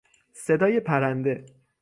[0.33, 1.45] صدای پرنده